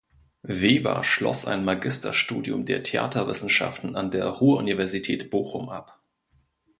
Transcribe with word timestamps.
Weber 0.41 1.03
schloss 1.03 1.45
ein 1.45 1.63
Magisterstudium 1.63 2.65
der 2.65 2.81
Theaterwissenschaften 2.81 3.95
an 3.95 4.09
der 4.09 4.25
Ruhr-Universität 4.25 5.29
Bochum 5.29 5.69
ab. 5.69 5.99